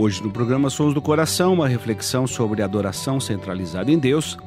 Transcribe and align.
Hoje 0.00 0.22
no 0.22 0.30
programa 0.30 0.70
Sons 0.70 0.94
do 0.94 1.02
Coração, 1.02 1.52
uma 1.52 1.68
reflexão 1.68 2.26
sobre 2.26 2.62
adoração 2.62 3.20
centralizada 3.20 3.92
em 3.92 3.98
Deus, 3.98 4.38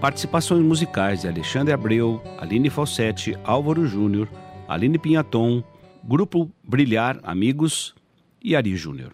participações 0.00 0.62
musicais 0.62 1.22
de 1.22 1.26
Alexandre 1.26 1.74
Abreu, 1.74 2.22
Aline 2.38 2.70
Falsetti, 2.70 3.36
Álvaro 3.42 3.84
Júnior, 3.84 4.28
Aline 4.68 5.00
Pinhaton, 5.00 5.64
Grupo 6.04 6.48
Brilhar 6.62 7.18
Amigos 7.24 7.96
e 8.40 8.54
Ari 8.54 8.76
Júnior. 8.76 9.12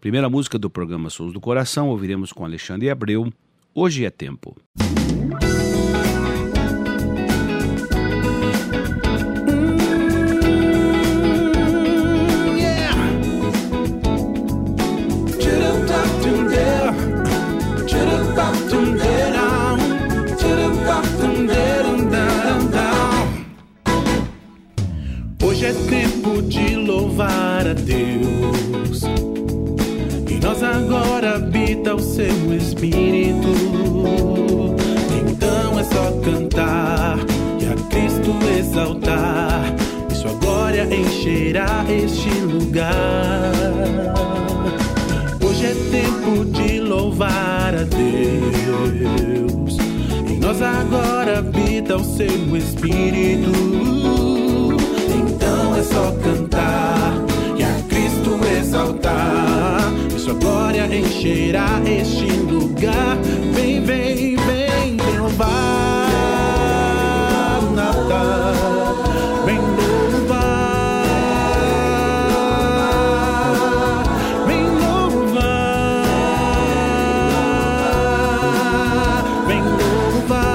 Primeira 0.00 0.28
música 0.28 0.58
do 0.58 0.68
programa 0.68 1.08
Sons 1.08 1.32
do 1.32 1.40
Coração, 1.40 1.88
ouviremos 1.88 2.32
com 2.32 2.44
Alexandre 2.44 2.90
Abreu, 2.90 3.32
Hoje 3.72 4.04
é 4.04 4.10
Tempo. 4.10 4.56
Louvar 27.18 27.66
a 27.66 27.74
Deus. 27.74 29.02
E 30.30 30.34
nós 30.40 30.62
agora 30.62 31.34
habita 31.34 31.96
o 31.96 32.00
seu 32.00 32.54
Espírito. 32.56 33.48
Então 35.26 35.80
é 35.80 35.82
só 35.82 36.12
cantar 36.24 37.18
e 37.60 37.66
a 37.66 37.74
Cristo 37.88 38.32
exaltar. 38.56 39.74
E 40.08 40.14
sua 40.14 40.32
glória 40.34 40.84
encherá 40.84 41.84
este 41.88 42.30
lugar. 42.40 43.52
Hoje 45.44 45.66
é 45.66 45.74
tempo 45.90 46.44
de 46.44 46.78
louvar 46.78 47.74
a 47.74 47.82
Deus. 47.82 49.76
E 50.30 50.34
nós 50.34 50.62
agora 50.62 51.40
habita 51.40 51.96
o 51.96 52.04
seu 52.04 52.56
Espírito. 52.56 53.50
Então 55.18 55.74
é 55.74 55.82
só 55.82 56.12
cantar 56.22 56.37
E 60.14 60.18
sua 60.18 60.34
glória 60.34 60.86
encherá 60.94 61.80
este 61.84 62.26
lugar. 62.26 63.16
Vem, 63.54 63.82
vem, 63.82 64.36
vem, 64.36 64.96
louvar 65.18 65.58
o 67.62 67.70
Natal. 67.74 69.04
Vem 69.44 69.58
louvar. 69.58 70.48
Vem 74.46 74.64
louvar. 74.78 75.64
Vem 79.46 79.62
louvar. 79.62 80.48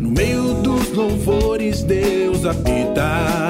No 0.00 0.10
meio 0.10 0.54
dos 0.54 0.90
louvores 0.92 1.82
Deus 1.82 2.44
habita 2.44 3.41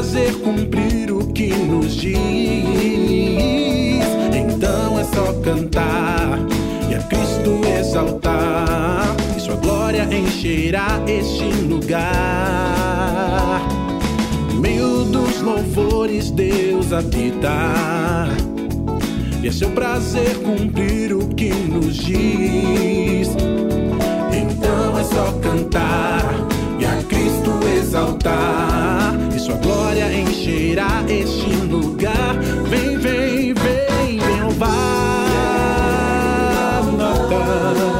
Prazer 0.00 0.32
cumprir 0.36 1.12
o 1.12 1.26
que 1.26 1.48
nos 1.48 1.94
diz. 1.94 2.16
Então 4.32 4.98
é 4.98 5.04
só 5.04 5.30
cantar 5.42 6.38
E 6.88 6.94
a 6.94 7.02
Cristo 7.02 7.60
exaltar. 7.78 9.14
E 9.36 9.40
sua 9.40 9.56
glória 9.56 10.08
encherá 10.10 11.02
este 11.06 11.44
lugar. 11.68 12.00
No 14.54 14.60
meio 14.62 15.04
dos 15.04 15.42
louvores 15.42 16.30
Deus 16.30 16.94
habita. 16.94 18.26
E 19.42 19.48
é 19.48 19.52
seu 19.52 19.68
prazer 19.72 20.34
cumprir 20.38 21.12
o 21.12 21.28
que 21.28 21.52
nos 21.52 21.96
diz. 21.96 23.28
Então 24.32 24.98
é 24.98 25.04
só 25.04 25.30
cantar 25.42 26.24
e 26.78 26.86
a 26.86 26.96
Cristo 27.02 27.50
exaltar. 27.78 29.14
E 29.36 29.38
sua 29.38 29.56
glória 29.56 29.79
encherá 30.50 31.04
este 31.08 31.54
lugar. 31.66 32.34
Vem, 32.68 32.98
vem, 32.98 33.54
vem, 33.54 34.18
vem 34.18 34.40
louvar. 34.40 34.70
o 37.96 37.99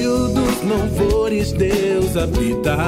meio 0.00 0.28
dos 0.28 0.62
louvores 0.62 1.52
Deus 1.52 2.16
habita. 2.16 2.78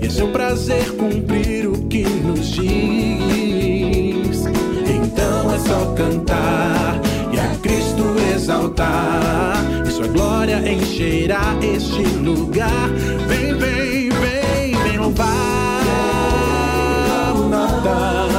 E 0.00 0.06
é 0.06 0.08
seu 0.08 0.28
prazer 0.28 0.92
cumprir 0.92 1.66
o 1.66 1.72
que 1.88 2.04
nos 2.04 2.46
diz. 2.52 4.44
Então 4.86 5.52
é 5.52 5.58
só 5.58 5.92
cantar 5.94 7.00
E 7.32 7.40
a 7.40 7.48
Cristo 7.62 8.04
exaltar. 8.34 9.56
E 9.86 9.90
sua 9.90 10.06
glória 10.06 10.62
encherá 10.70 11.56
este 11.62 12.02
lugar. 12.18 12.88
Vem, 13.26 13.54
vem, 13.54 14.10
vem, 14.10 14.82
vem 14.84 14.98
louvar. 14.98 15.32
O 17.36 17.48
Natal 17.48 18.33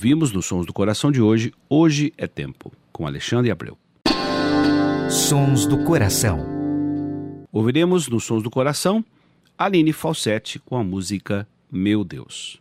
Ouvimos 0.00 0.32
nos 0.32 0.46
Sons 0.46 0.64
do 0.64 0.72
Coração 0.72 1.12
de 1.12 1.20
hoje, 1.20 1.52
Hoje 1.68 2.10
é 2.16 2.26
Tempo, 2.26 2.72
com 2.90 3.06
Alexandre 3.06 3.50
Abreu. 3.50 3.76
Sons 5.10 5.66
do 5.66 5.84
Coração. 5.84 6.40
Ouviremos 7.52 8.08
nos 8.08 8.24
Sons 8.24 8.42
do 8.42 8.48
Coração 8.48 9.04
Aline 9.58 9.92
Falsetti 9.92 10.58
com 10.58 10.78
a 10.78 10.82
música 10.82 11.46
Meu 11.70 12.02
Deus. 12.02 12.58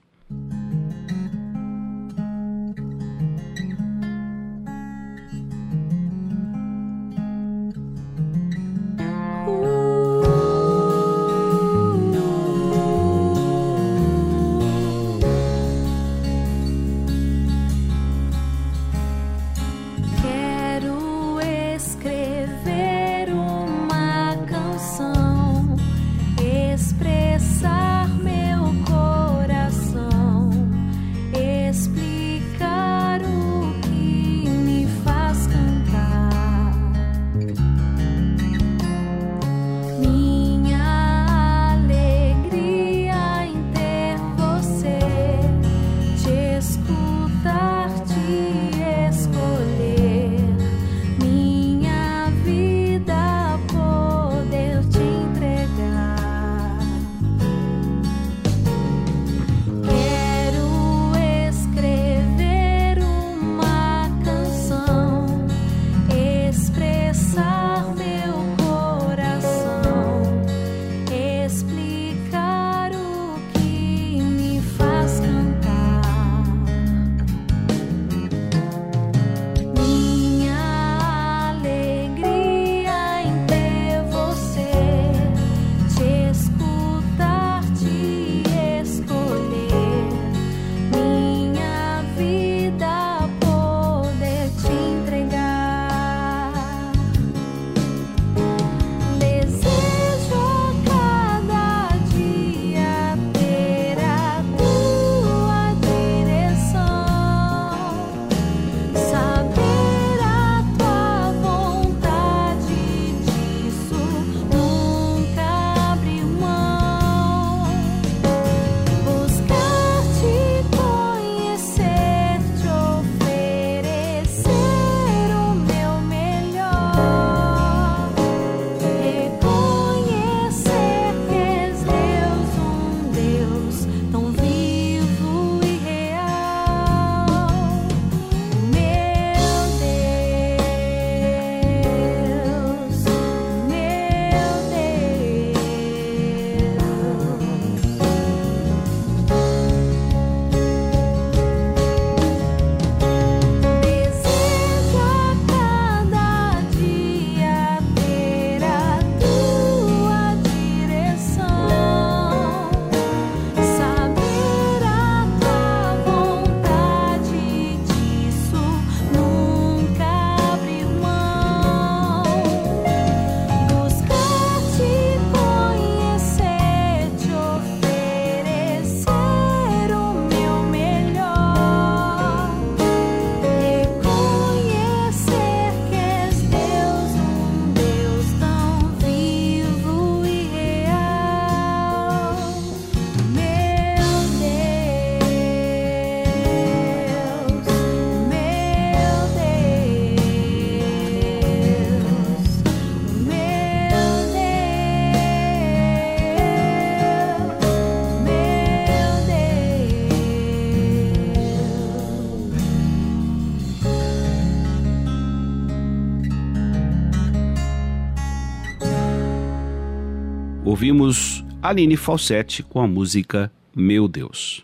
Ouvimos 220.80 221.44
Aline 221.62 221.98
Falsetti 221.98 222.64
com 222.64 222.80
a 222.82 222.88
música 222.88 223.52
Meu 223.76 224.08
Deus. 224.08 224.64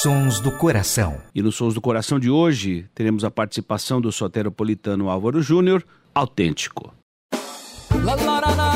Sons 0.00 0.38
do 0.38 0.52
Coração. 0.52 1.20
E 1.34 1.42
nos 1.42 1.56
Sons 1.56 1.74
do 1.74 1.80
Coração 1.80 2.16
de 2.16 2.30
hoje 2.30 2.86
teremos 2.94 3.24
a 3.24 3.30
participação 3.30 4.00
do 4.00 4.12
soteropolitano 4.12 5.08
Álvaro 5.08 5.42
Júnior, 5.42 5.84
autêntico. 6.14 6.94
La, 8.04 8.14
la, 8.14 8.38
la, 8.38 8.67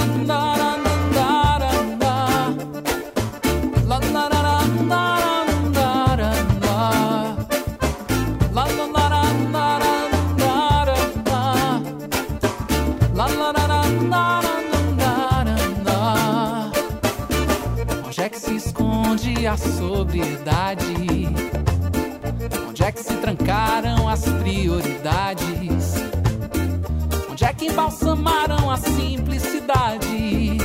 a 19.52 19.56
sobriedade? 19.58 21.28
Onde 22.70 22.82
é 22.82 22.90
que 22.90 23.02
se 23.02 23.14
trancaram 23.16 24.08
as 24.08 24.24
prioridades? 24.24 25.94
Onde 27.30 27.44
é 27.44 27.52
que 27.52 27.66
embalsamaram 27.66 28.70
a 28.70 28.78
simplicidade? 28.78 30.56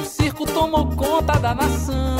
O 0.00 0.04
circo 0.04 0.46
tomou 0.46 0.94
conta 0.94 1.40
da 1.40 1.56
nação. 1.56 2.18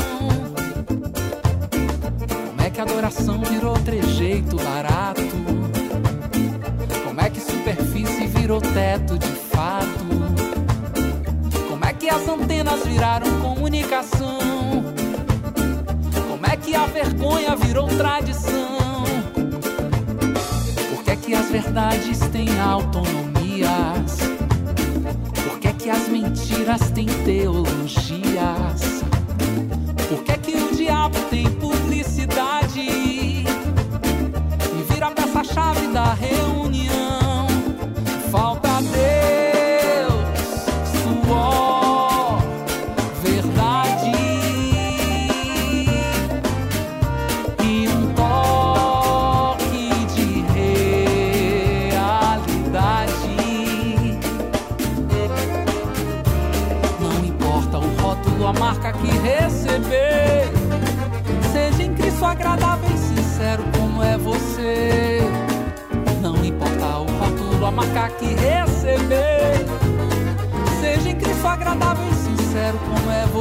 Como 2.49 2.61
é 2.61 2.69
que 2.69 2.81
a 2.81 2.83
adoração 2.83 3.41
virou 3.41 3.79
trejeito 3.79 4.57
barato? 4.57 5.21
Como 7.05 7.21
é 7.21 7.29
que 7.29 7.39
superfície 7.39 8.27
virou 8.27 8.59
teto 8.59 9.17
de 9.17 9.31
fato? 9.31 9.87
Como 11.69 11.85
é 11.85 11.93
que 11.93 12.09
as 12.09 12.27
antenas 12.27 12.85
viraram 12.85 13.39
comunicação? 13.39 14.56
É 16.51 16.55
que 16.55 16.75
a 16.75 16.85
vergonha 16.85 17.55
virou 17.55 17.87
tradição? 17.87 19.03
Por 20.89 21.03
que 21.03 21.11
é 21.11 21.15
que 21.15 21.33
as 21.33 21.49
verdades 21.49 22.19
têm 22.31 22.59
autonomias? 22.59 24.17
Por 25.43 25.59
que 25.59 25.67
é 25.67 25.73
que 25.73 25.89
as 25.89 26.07
mentiras 26.07 26.89
têm 26.91 27.07
teologias? 27.25 29.03
Por 30.07 30.23
que 30.23 30.31
é 30.31 30.37
que 30.37 30.55
o 30.55 30.75
diabo 30.75 31.19
tem 31.29 31.56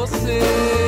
você. 0.07 0.86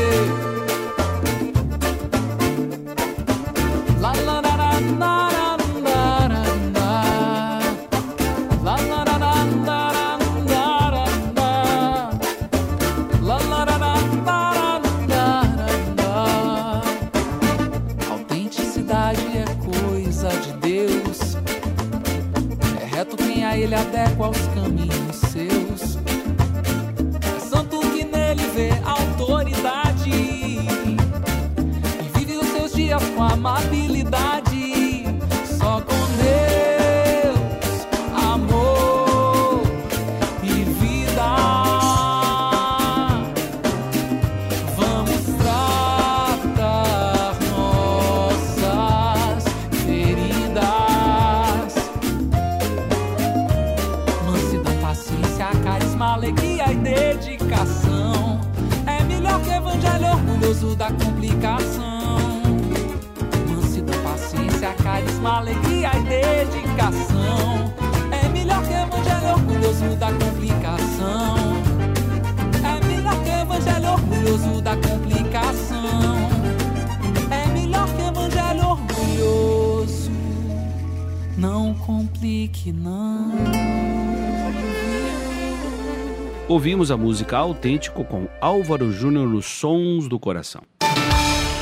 Ouvimos 86.58 86.90
a 86.90 86.96
música 86.96 87.36
Autêntico 87.36 88.04
com 88.04 88.26
Álvaro 88.40 88.90
Júnior 88.90 89.28
nos 89.28 89.46
Sons 89.46 90.08
do 90.08 90.18
Coração. 90.18 90.60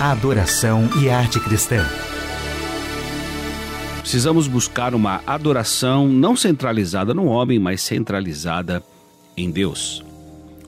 Adoração 0.01 0.89
e 1.03 1.11
arte 1.11 1.39
cristã. 1.39 1.85
Precisamos 4.01 4.49
buscar 4.49 4.95
uma 4.95 5.21
adoração 5.27 6.09
não 6.09 6.35
centralizada 6.35 7.13
no 7.13 7.27
homem, 7.27 7.59
mas 7.59 7.83
centralizada 7.83 8.83
em 9.37 9.51
Deus. 9.51 10.03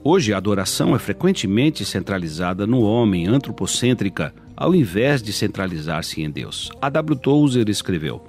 Hoje, 0.05 0.35
a 0.35 0.37
adoração 0.37 0.95
é 0.95 0.99
frequentemente 0.99 1.83
centralizada 1.87 2.67
no 2.67 2.83
homem, 2.83 3.27
antropocêntrica, 3.27 4.35
ao 4.55 4.75
invés 4.75 5.23
de 5.23 5.33
centralizar-se 5.33 6.21
em 6.21 6.31
Deus. 6.31 6.71
A 6.83 6.91
W. 6.91 7.17
Tozer 7.17 7.71
escreveu: 7.71 8.23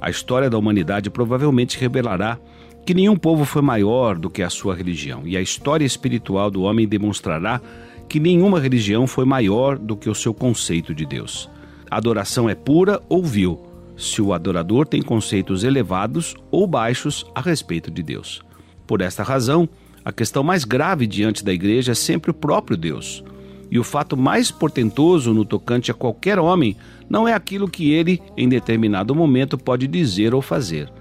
A 0.00 0.10
história 0.10 0.50
da 0.50 0.58
humanidade 0.58 1.10
provavelmente 1.10 1.78
revelará 1.78 2.40
que 2.84 2.94
nenhum 2.94 3.16
povo 3.16 3.44
foi 3.44 3.62
maior 3.62 4.18
do 4.18 4.28
que 4.28 4.42
a 4.42 4.50
sua 4.50 4.74
religião, 4.74 5.22
e 5.24 5.36
a 5.36 5.40
história 5.40 5.84
espiritual 5.84 6.50
do 6.50 6.62
homem 6.62 6.86
demonstrará 6.86 7.60
que 8.08 8.20
nenhuma 8.20 8.60
religião 8.60 9.06
foi 9.06 9.24
maior 9.24 9.78
do 9.78 9.96
que 9.96 10.10
o 10.10 10.14
seu 10.14 10.34
conceito 10.34 10.94
de 10.94 11.06
Deus. 11.06 11.48
A 11.90 11.96
adoração 11.96 12.48
é 12.48 12.54
pura 12.54 13.00
ou 13.08 13.24
vil, 13.24 13.60
se 13.96 14.20
o 14.20 14.32
adorador 14.32 14.86
tem 14.86 15.00
conceitos 15.00 15.64
elevados 15.64 16.36
ou 16.50 16.66
baixos 16.66 17.24
a 17.34 17.40
respeito 17.40 17.90
de 17.90 18.02
Deus. 18.02 18.42
Por 18.86 19.00
esta 19.00 19.22
razão, 19.22 19.68
a 20.04 20.12
questão 20.12 20.42
mais 20.42 20.64
grave 20.64 21.06
diante 21.06 21.42
da 21.42 21.52
igreja 21.52 21.92
é 21.92 21.94
sempre 21.94 22.30
o 22.30 22.34
próprio 22.34 22.76
Deus. 22.76 23.24
E 23.70 23.78
o 23.78 23.84
fato 23.84 24.16
mais 24.16 24.50
portentoso 24.50 25.32
no 25.32 25.44
tocante 25.44 25.90
a 25.90 25.94
qualquer 25.94 26.38
homem 26.38 26.76
não 27.08 27.26
é 27.26 27.32
aquilo 27.32 27.68
que 27.68 27.92
ele, 27.92 28.20
em 28.36 28.48
determinado 28.48 29.14
momento, 29.14 29.56
pode 29.56 29.86
dizer 29.86 30.34
ou 30.34 30.42
fazer, 30.42 30.92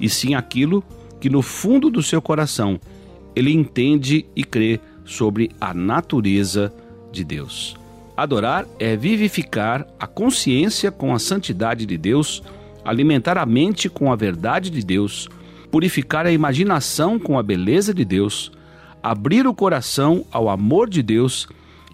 e 0.00 0.08
sim 0.08 0.34
aquilo 0.34 0.82
que 1.20 1.30
no 1.30 1.42
fundo 1.42 1.90
do 1.90 2.02
seu 2.02 2.20
coração 2.20 2.80
ele 3.34 3.52
entende 3.52 4.26
e 4.34 4.42
crê 4.42 4.80
sobre 5.04 5.50
a 5.60 5.72
natureza 5.72 6.72
de 7.12 7.24
Deus. 7.24 7.76
Adorar 8.16 8.66
é 8.78 8.96
vivificar 8.96 9.86
a 9.98 10.06
consciência 10.06 10.90
com 10.90 11.14
a 11.14 11.18
santidade 11.18 11.86
de 11.86 11.96
Deus, 11.96 12.42
alimentar 12.84 13.38
a 13.38 13.46
mente 13.46 13.88
com 13.88 14.12
a 14.12 14.16
verdade 14.16 14.70
de 14.70 14.84
Deus, 14.84 15.28
purificar 15.70 16.26
a 16.26 16.32
imaginação 16.32 17.18
com 17.18 17.38
a 17.38 17.42
beleza 17.42 17.94
de 17.94 18.04
Deus, 18.04 18.50
abrir 19.02 19.46
o 19.46 19.54
coração 19.54 20.24
ao 20.32 20.48
amor 20.48 20.90
de 20.90 21.02
Deus 21.02 21.46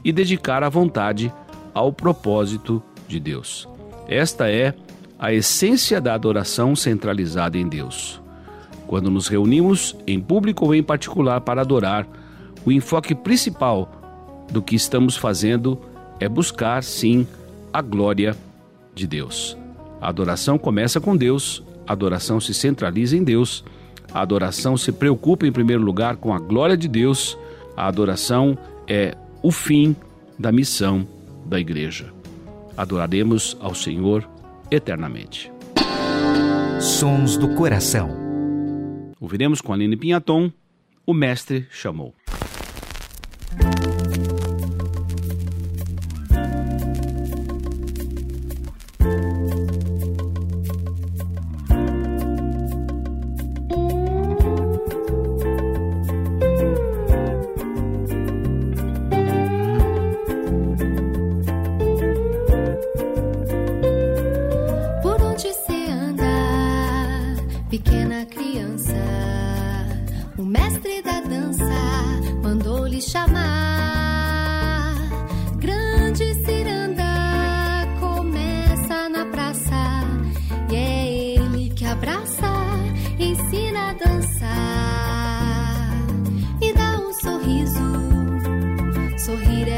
e 0.03 0.13
dedicar 0.13 0.63
a 0.63 0.69
vontade 0.69 1.33
ao 1.75 1.93
propósito 1.93 2.83
de 3.07 3.21
Deus. 3.21 3.69
Esta 4.09 4.51
é 4.51 4.75
a 5.19 5.33
essência 5.33 6.01
da 6.01 6.15
adoração 6.15 6.75
centralizada 6.75 7.59
em 7.59 7.69
Deus. 7.69 8.24
Quando 8.87 9.11
nos 9.11 9.29
reunimos, 9.29 9.97
em 10.07 10.21
público 10.21 10.67
ou 10.67 10.75
em 10.75 10.83
particular, 10.83 11.41
para 11.41 11.63
adorar, 11.63 12.07
o 12.65 12.73
enfoque 12.73 13.15
principal 13.15 13.91
do 14.51 14.63
que 14.63 14.75
estamos 14.75 15.17
fazendo 15.17 15.81
é 16.21 16.29
buscar, 16.29 16.83
sim, 16.83 17.27
a 17.73 17.83
glória 17.83 18.37
de 18.95 19.07
Deus. 19.07 19.57
A 20.01 20.09
adoração 20.09 20.59
começa 20.59 21.01
com 21.01 21.17
Deus, 21.17 21.63
a 21.87 21.93
adoração 21.93 22.41
se 22.41 22.55
centraliza 22.55 23.17
em 23.17 23.25
Deus, 23.25 23.65
a 24.13 24.21
adoração 24.21 24.77
se 24.77 24.93
preocupa 24.93 25.47
em 25.47 25.53
primeiro 25.53 25.83
lugar 25.83 26.17
com 26.17 26.33
a 26.33 26.39
glória 26.39 26.77
de 26.77 26.87
Deus, 26.87 27.37
a 27.77 27.89
adoração 27.89 28.57
é 28.87 29.17
o 29.43 29.51
fim 29.51 29.97
da 30.39 30.53
missão 30.53 31.07
da 31.47 31.59
igreja. 31.59 32.13
Adoraremos 32.77 33.57
ao 33.61 33.75
Senhor 33.75 34.29
eternamente. 34.71 35.53
Sons 36.81 37.37
do 37.37 37.49
Coração. 37.55 38.24
Ouviremos 39.25 39.63
com 39.63 39.73
Aline 39.73 39.97
Pinhaton, 39.97 40.53
o 41.07 41.15
Mestre 41.15 41.67
chamou. 41.71 42.15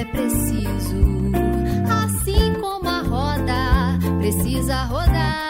Preciso. 0.04 1.32
Assim 2.04 2.54
como 2.60 2.88
a 2.88 3.00
roda 3.02 3.98
precisa 4.18 4.84
rodar, 4.84 5.45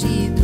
she 0.00 0.37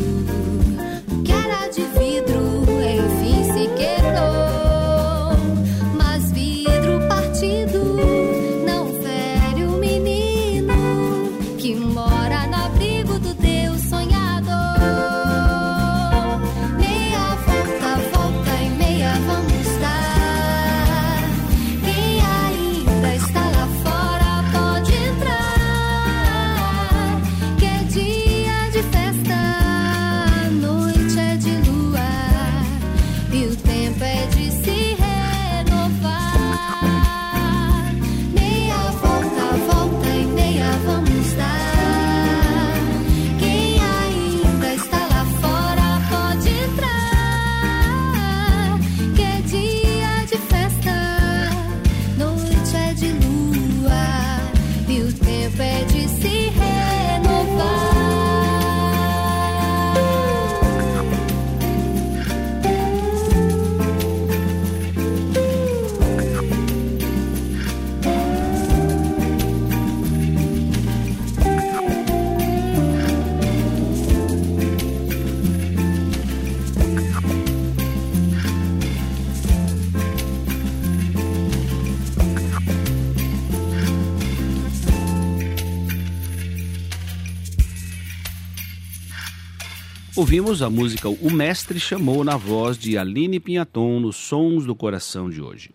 Ouvimos 90.24 90.62
a 90.62 90.70
música 90.70 91.06
O 91.06 91.30
Mestre 91.30 91.78
Chamou 91.78 92.24
na 92.24 92.34
voz 92.34 92.78
de 92.78 92.96
Aline 92.96 93.38
Pinhaton 93.38 94.00
nos 94.00 94.16
Sons 94.16 94.64
do 94.64 94.74
Coração 94.74 95.28
de 95.28 95.42
hoje. 95.42 95.74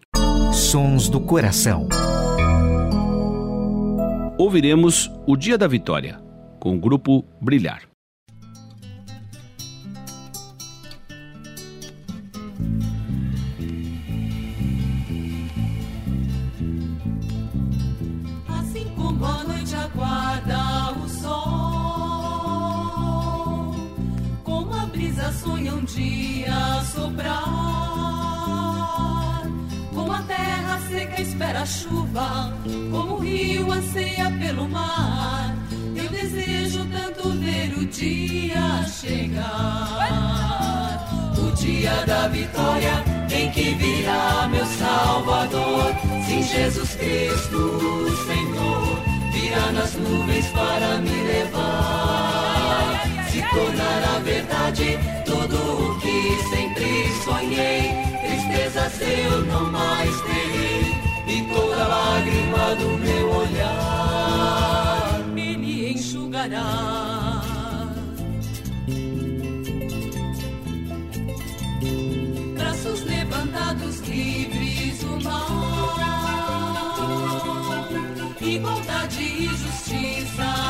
Sons 0.51 1.07
do 1.07 1.21
Coração. 1.21 1.87
Ouviremos 4.39 5.07
O 5.27 5.37
Dia 5.37 5.55
da 5.55 5.67
Vitória, 5.67 6.19
com 6.59 6.75
o 6.75 6.79
grupo 6.79 7.23
Brilhar. 7.39 7.88
Espera 31.39 31.61
a 31.61 31.65
chuva, 31.65 32.53
como 32.91 33.15
o 33.15 33.19
rio 33.19 33.71
anseia 33.71 34.29
pelo 34.41 34.67
mar. 34.67 35.55
Eu 35.95 36.09
desejo 36.09 36.85
tanto 36.91 37.29
ver 37.29 37.73
o 37.77 37.85
dia 37.85 38.83
chegar, 38.85 39.47
o 41.37 41.51
dia 41.55 42.05
da 42.05 42.27
vitória 42.27 42.91
em 43.31 43.49
que 43.51 43.73
virá 43.75 44.49
meu 44.51 44.65
Salvador. 44.65 45.95
Sim, 46.27 46.43
Jesus 46.43 46.95
Cristo, 46.95 48.05
Senhor, 48.27 48.99
virá 49.31 49.71
nas 49.71 49.93
nuvens 49.93 50.45
para 50.47 50.97
me 50.97 51.23
levar. 51.23 52.99
Se 53.31 53.41
tornará 53.43 54.19
verdade 54.25 54.99
tudo 55.25 55.55
o 55.55 55.99
que 56.01 56.37
sempre 56.49 57.09
sonhei. 57.23 58.09
Tristezas 58.27 58.99
eu 59.01 59.45
não 59.45 59.71
mais 59.71 60.21
terei, 60.23 60.38
do 62.75 62.97
meu 62.97 63.29
olhar 63.31 64.59
ele 65.59 65.91
enxugará. 65.91 67.41
braços 72.55 73.03
levantados, 73.05 73.99
livres 74.01 75.03
o 75.03 75.23
mal. 75.23 75.49
Igualdade 78.41 79.21
e 79.21 79.47
justiça 79.47 80.68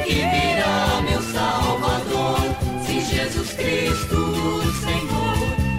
que 0.00 0.14
virá 0.14 1.00
meu 1.08 1.22
Salvador. 1.22 2.38
Sim, 2.86 3.00
Jesus 3.00 3.52
Cristo, 3.52 4.62
Senhor, 4.80 5.36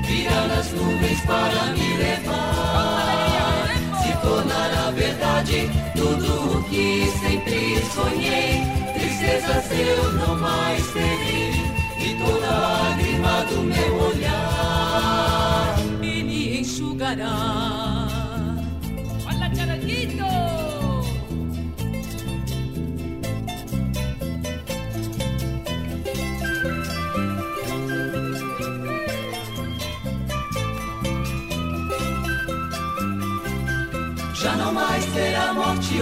virá 0.08 0.48
nas 0.48 0.72
nuvens 0.72 1.20
para 1.22 1.74
me 1.74 1.98
levar. 1.98 3.68
Se 4.02 4.12
tornará 4.22 4.92
verdade 4.92 5.70
tudo 5.96 6.58
o 6.58 6.64
que 6.64 7.08
sempre 7.20 7.84
sonhei. 7.94 8.64
Tristezas 8.94 9.72
eu 9.72 10.14
não 10.14 10.38
mais 10.40 10.86
terei, 10.88 11.54
e 12.00 12.16
toda 12.16 12.48
lágrima 12.48 13.46
do 13.50 13.62
meu 13.64 13.94
olhar 14.10 15.76
ele 16.02 16.60
enxugará. 16.60 17.93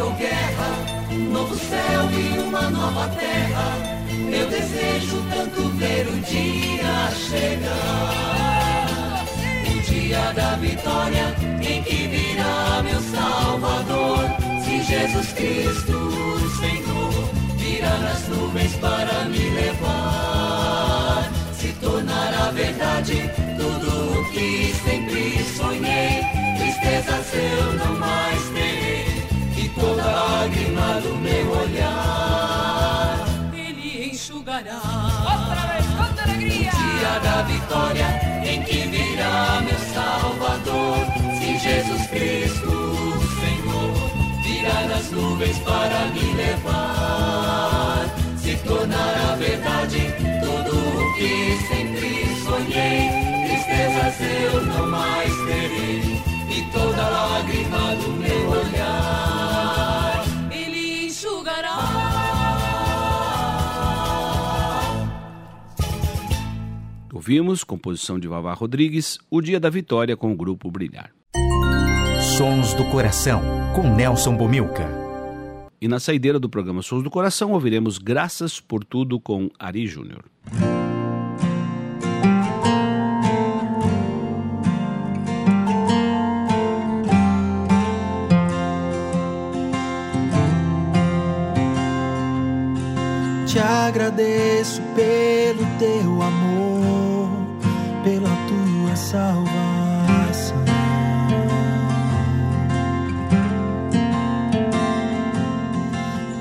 Ou 0.01 0.11
guerra, 0.11 0.69
novo 1.31 1.55
céu 1.55 2.09
e 2.11 2.39
uma 2.39 2.69
nova 2.69 3.07
terra. 3.09 3.77
Eu 4.31 4.47
desejo 4.49 5.23
tanto 5.33 5.69
ver 5.77 6.07
o 6.07 6.19
dia 6.21 7.11
chegar. 7.29 9.25
O 9.67 9.81
dia 9.91 10.33
da 10.33 10.55
vitória 10.55 11.35
em 11.61 11.83
que 11.83 12.07
virá 12.07 12.81
meu 12.83 13.01
Salvador. 13.01 14.25
Sim, 14.63 14.83
Jesus 14.83 15.33
Cristo, 15.33 16.11
Senhor, 16.59 17.29
virá 17.57 17.97
nas 17.97 18.27
nuvens 18.27 18.73
para 18.77 19.25
me 19.25 19.49
levar. 19.49 20.11
verdade 22.53 23.31
tudo 23.57 24.19
o 24.19 24.31
que 24.31 24.73
sempre 24.83 25.43
sonhei. 25.55 26.23
Tristezas 26.57 27.33
eu 27.33 27.73
não 27.73 27.99
mais 27.99 28.50
olhar 31.81 33.25
ele 33.53 34.11
enxugará. 34.11 34.79
Outra 35.31 35.61
vez, 35.67 35.85
alegria! 36.23 36.71
Dia 36.71 37.19
da 37.19 37.41
vitória 37.43 38.07
em 38.45 38.63
que 38.63 38.87
virá 38.87 39.61
meu 39.61 39.79
Salvador. 39.93 40.97
Se 41.39 41.57
Jesus 41.57 42.07
Cristo, 42.07 42.71
Senhor, 43.39 43.91
virá 44.43 44.87
nas 44.87 45.11
nuvens 45.11 45.57
para 45.59 46.05
me 46.07 46.33
levar, 46.33 48.05
se 48.37 48.55
tornará 48.57 49.35
verdade 49.35 50.13
tudo 50.41 50.77
o 50.77 51.15
que 51.15 51.57
sempre 51.67 52.35
sonhei. 52.43 53.09
Tristezas 53.47 54.15
eu 54.21 54.65
não 54.65 54.87
mais 54.87 55.33
terei, 55.45 56.21
e 56.49 56.69
toda 56.71 57.09
lágrima 57.09 57.95
do 57.95 58.11
meu 58.13 58.49
olhar 58.49 59.40
Ouvimos, 67.21 67.63
composição 67.63 68.17
de 68.17 68.27
Vavá 68.27 68.51
Rodrigues, 68.51 69.19
O 69.29 69.41
Dia 69.41 69.59
da 69.59 69.69
Vitória 69.69 70.17
com 70.17 70.31
o 70.31 70.35
Grupo 70.35 70.71
Brilhar. 70.71 71.11
Sons 72.35 72.73
do 72.73 72.83
Coração, 72.85 73.43
com 73.75 73.93
Nelson 73.93 74.35
Bomilca. 74.35 74.89
E 75.79 75.87
na 75.87 75.99
saideira 75.99 76.39
do 76.39 76.49
programa 76.49 76.81
Sons 76.81 77.03
do 77.03 77.11
Coração 77.11 77.51
ouviremos 77.51 77.99
Graças 77.99 78.59
por 78.59 78.83
Tudo 78.83 79.19
com 79.19 79.51
Ari 79.59 79.85
Júnior. 79.85 80.25
Te 93.45 93.59
agradeço 93.59 94.81
pelo 94.95 95.67
teu 95.77 96.21
amor, 96.21 96.40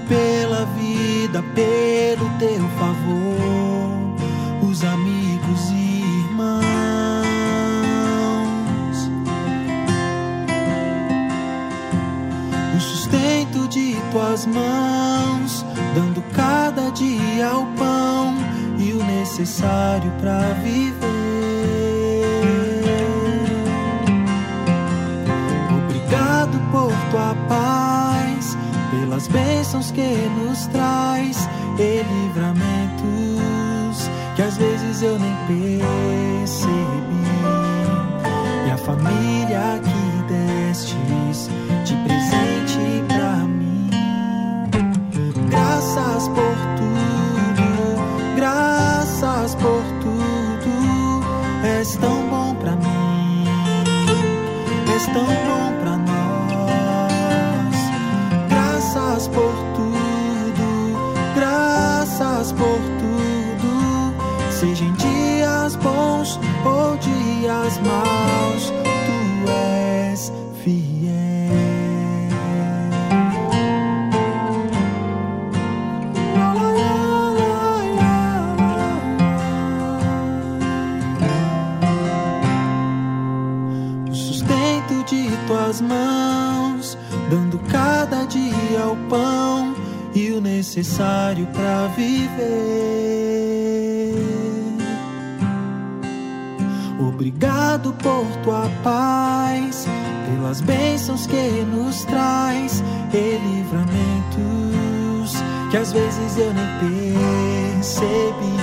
Pela 0.09 0.65
vida, 0.77 1.43
pelo 1.53 2.31
teu 2.39 2.69
favor, 2.79 4.15
os 4.63 4.85
amigos 4.85 5.71
e 5.73 6.03
irmãos. 6.29 6.61
o 12.77 12.81
sustento 12.81 13.67
de 13.67 13.97
tuas 14.13 14.47
mãos, 14.47 15.67
dando 15.93 16.23
cada 16.33 16.89
dia 16.91 17.51
o 17.59 17.67
pão 17.77 18.37
e 18.79 18.93
o 18.93 19.03
necessário 19.05 20.13
para 20.21 20.53
viver. 20.63 21.00
Pelas 29.21 29.29
bênçãos 29.29 29.91
que 29.91 30.29
nos 30.39 30.67
traz 30.67 31.49
e 31.79 32.03
livramentos 32.03 34.11
que 34.37 34.43
às 34.43 34.57
vezes 34.57 35.03
eu 35.03 35.19
nem 35.19 35.35
percebi 35.47 36.71
e 38.67 38.71
a 38.71 38.79
família 38.79 39.81
que 39.83 40.23
destes 40.33 41.51
de 41.85 41.97
presente 42.05 43.03
pra 43.09 43.33
mim. 43.47 43.91
Graças 45.51 46.29
por 46.29 46.57
tudo, 46.77 47.97
graças 48.37 49.55
por 49.57 49.83
tudo. 50.01 50.71
És 51.65 51.97
tão 51.97 52.29
bom 52.29 52.55
pra 52.55 52.73
mim, 52.73 53.45
és 54.93 55.07
tão 55.07 55.25
bom 55.25 55.73
pra 55.73 55.80
Seja 64.61 64.85
em 64.85 64.93
dias 64.93 65.75
bons 65.77 66.39
ou 66.67 66.95
dias 66.99 67.79
maus, 67.79 68.71
tu 69.07 69.51
és 69.51 70.31
fiel. 70.63 71.11
O 84.11 84.15
sustento 84.15 85.05
de 85.07 85.31
tuas 85.47 85.81
mãos, 85.81 86.99
dando 87.31 87.59
cada 87.61 88.27
dia 88.27 88.87
o 88.87 89.09
pão 89.09 89.75
e 90.15 90.33
o 90.33 90.41
necessário 90.43 91.47
para 91.47 91.87
viver. 91.97 93.30
Obrigado 97.21 97.93
por 98.03 98.25
tua 98.43 98.67
paz, 98.83 99.87
pelas 100.25 100.63
bênçãos 100.63 101.27
que 101.27 101.67
nos 101.71 102.03
traz 102.07 102.83
e 103.13 103.37
livramentos 103.37 105.35
que 105.71 105.77
às 105.77 105.93
vezes 105.93 106.39
eu 106.39 106.51
nem 106.55 106.65
percebi. 107.77 108.57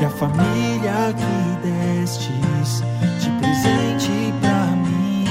E 0.00 0.04
a 0.04 0.10
família 0.10 1.12
que 1.16 1.66
destes 1.66 2.84
de 3.20 3.30
presente 3.40 4.32
pra 4.40 4.66
mim. 4.76 5.24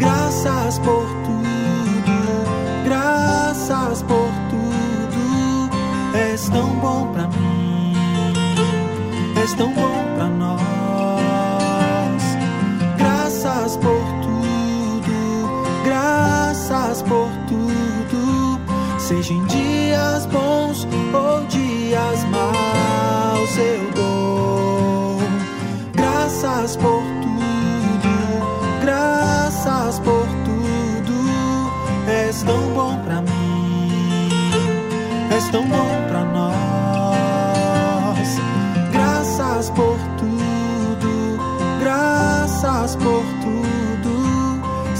Graças 0.00 0.80
por 0.80 1.06
tudo, 1.24 2.84
graças 2.84 4.02
por 4.02 4.32
tudo. 4.50 6.18
És 6.18 6.48
tão 6.48 6.70
bom 6.80 7.12
pra 7.12 7.28
mim 7.28 7.54
és 9.44 9.52
tão 9.52 9.70
bom 9.74 10.03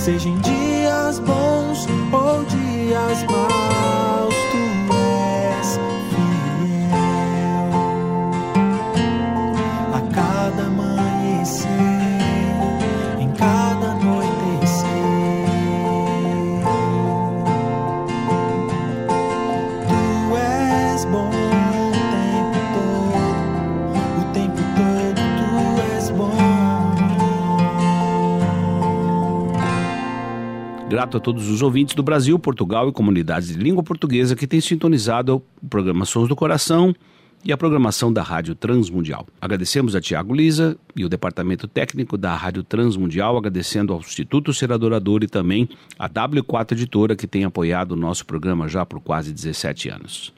Seja 0.05 0.29
em 0.29 0.37
dias 0.37 1.19
bons 1.21 1.87
ou 2.13 2.45
dias 2.45 3.23
maus, 3.23 3.54
Grato 31.05 31.19
a 31.19 31.21
todos 31.21 31.51
os 31.51 31.61
ouvintes 31.61 31.95
do 31.95 32.03
Brasil, 32.03 32.39
Portugal 32.39 32.89
e 32.89 32.93
comunidades 32.93 33.49
de 33.49 33.59
língua 33.59 33.83
portuguesa 33.83 34.35
que 34.35 34.47
têm 34.47 34.59
sintonizado 34.59 35.43
o 35.63 35.69
programa 35.69 36.07
Sons 36.07 36.31
do 36.31 36.35
Coração 36.35 36.95
e 37.45 37.53
a 37.53 37.59
programação 37.59 38.11
da 38.11 38.23
Rádio 38.23 38.55
Transmundial. 38.55 39.27
Agradecemos 39.39 39.95
a 39.95 40.01
Tiago 40.01 40.33
Lisa 40.33 40.79
e 40.97 41.05
o 41.05 41.09
departamento 41.11 41.69
técnico 41.69 42.17
da 42.17 42.35
Rádio 42.35 42.63
Transmundial, 42.63 43.37
agradecendo 43.37 43.93
ao 43.93 44.01
Instituto 44.01 44.55
Ser 44.55 44.73
Adorador 44.73 45.23
e 45.23 45.27
também 45.27 45.69
a 45.99 46.09
W4 46.09 46.73
Editora 46.73 47.15
que 47.15 47.27
tem 47.27 47.45
apoiado 47.45 47.93
o 47.93 47.97
nosso 47.97 48.25
programa 48.25 48.67
já 48.67 48.87
por 48.87 48.99
quase 48.99 49.31
17 49.31 49.91
anos. 49.91 50.33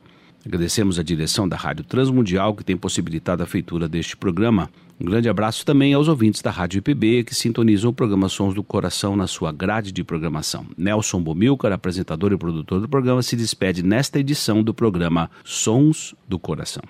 Agradecemos 0.47 0.97
a 0.97 1.03
direção 1.03 1.49
da 1.49 1.57
Rádio 1.57 1.85
Transmundial 1.85 2.55
que 2.55 2.63
tem 2.63 2.77
possibilitado 2.77 3.43
a 3.43 3.47
feitura 3.47 3.89
deste 3.89 4.17
programa. 4.17 4.71
Um 4.99 5.05
grande 5.05 5.29
abraço 5.29 5.67
também 5.67 5.93
aos 5.93 6.07
ouvintes 6.07 6.41
da 6.41 6.53
Rádio 6.53 6.79
IPB 6.79 7.25
que 7.25 7.35
sintonizam 7.35 7.91
o 7.91 7.93
programa 7.93 8.29
Sons 8.29 8.55
do 8.55 8.63
Coração 8.63 9.17
na 9.17 9.27
sua 9.27 9.51
grade 9.51 9.91
de 9.91 10.05
programação. 10.05 10.65
Nelson 10.79 11.21
Bomilcar, 11.21 11.73
apresentador 11.73 12.33
e 12.33 12.39
produtor 12.39 12.81
do 12.81 12.89
programa, 12.89 13.23
se 13.23 13.35
despede 13.35 13.83
nesta 13.83 14.21
edição 14.21 14.63
do 14.63 14.73
programa 14.73 15.29
Sons 15.45 16.15
do 16.29 16.39
Coração. 16.39 16.85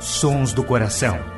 Sons 0.00 0.52
do 0.52 0.62
Coração. 0.62 1.37